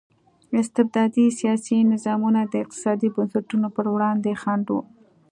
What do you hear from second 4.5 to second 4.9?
وو.